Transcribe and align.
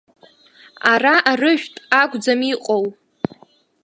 Ара 0.91 1.15
арыжәтә 1.31 1.81
акәӡам 2.01 2.41
иҟоу. 2.51 2.83